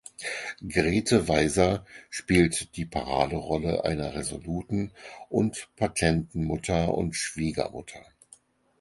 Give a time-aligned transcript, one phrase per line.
[0.67, 4.93] Grethe Weiser spielt die Paraderolle einer resoluten
[5.29, 8.03] und patenten Mutter und Schwiegermutter.